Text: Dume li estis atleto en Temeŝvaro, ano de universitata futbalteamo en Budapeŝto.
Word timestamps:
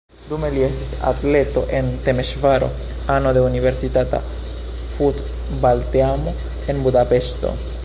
Dume 0.29 0.47
li 0.53 0.61
estis 0.67 0.93
atleto 1.09 1.61
en 1.79 1.91
Temeŝvaro, 2.07 2.69
ano 3.17 3.35
de 3.37 3.45
universitata 3.49 4.23
futbalteamo 4.87 6.37
en 6.75 6.83
Budapeŝto. 6.89 7.57